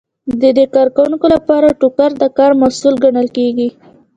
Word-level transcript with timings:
د 0.41 0.43
دې 0.57 0.65
کارکوونکو 0.75 1.25
لپاره 1.35 1.77
ټوکر 1.79 2.11
د 2.21 2.23
کار 2.37 2.51
محصول 2.61 2.95
ګڼل 3.03 3.27
کیږي. 3.37 3.69